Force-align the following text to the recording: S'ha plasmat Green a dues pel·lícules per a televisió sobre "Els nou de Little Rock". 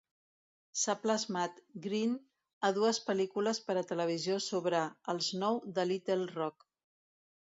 S'ha 0.83 0.93
plasmat 1.01 1.59
Green 1.83 2.13
a 2.69 2.71
dues 2.79 3.01
pel·lícules 3.09 3.61
per 3.67 3.75
a 3.81 3.85
televisió 3.91 4.37
sobre 4.47 4.81
"Els 5.15 5.31
nou 5.45 5.63
de 5.79 5.89
Little 5.91 6.19
Rock". 6.33 6.69